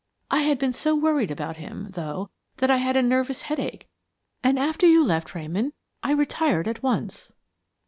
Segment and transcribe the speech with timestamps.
[0.31, 3.87] I had been so worried about him, though, that I had a nervous headache,
[4.43, 7.31] and after you left, Ramon, I retired at once.